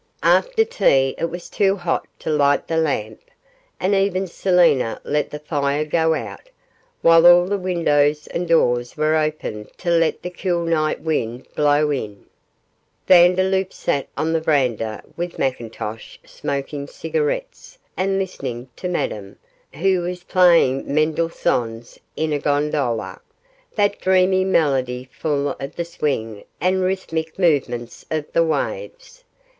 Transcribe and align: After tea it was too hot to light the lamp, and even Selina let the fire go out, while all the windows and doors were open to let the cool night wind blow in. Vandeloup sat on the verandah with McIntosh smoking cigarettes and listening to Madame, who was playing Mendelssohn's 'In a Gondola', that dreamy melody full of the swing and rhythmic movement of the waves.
After 0.23 0.65
tea 0.65 1.13
it 1.19 1.29
was 1.29 1.47
too 1.47 1.75
hot 1.75 2.07
to 2.17 2.31
light 2.31 2.67
the 2.67 2.75
lamp, 2.77 3.21
and 3.79 3.93
even 3.93 4.25
Selina 4.25 4.99
let 5.03 5.29
the 5.29 5.37
fire 5.37 5.85
go 5.85 6.15
out, 6.15 6.49
while 7.03 7.27
all 7.27 7.45
the 7.45 7.55
windows 7.59 8.25
and 8.25 8.47
doors 8.47 8.97
were 8.97 9.15
open 9.15 9.67
to 9.77 9.91
let 9.91 10.23
the 10.23 10.31
cool 10.31 10.63
night 10.65 11.01
wind 11.01 11.45
blow 11.55 11.91
in. 11.91 12.25
Vandeloup 13.05 13.71
sat 13.71 14.07
on 14.17 14.33
the 14.33 14.41
verandah 14.41 15.03
with 15.17 15.33
McIntosh 15.37 16.17
smoking 16.27 16.87
cigarettes 16.87 17.77
and 17.95 18.17
listening 18.17 18.69
to 18.77 18.89
Madame, 18.89 19.37
who 19.75 19.99
was 19.99 20.23
playing 20.23 20.91
Mendelssohn's 20.91 21.99
'In 22.15 22.33
a 22.33 22.39
Gondola', 22.39 23.21
that 23.75 24.01
dreamy 24.01 24.45
melody 24.45 25.07
full 25.11 25.49
of 25.59 25.75
the 25.75 25.85
swing 25.85 26.43
and 26.59 26.81
rhythmic 26.81 27.37
movement 27.37 28.03
of 28.09 28.25
the 28.33 28.43
waves. 28.43 29.23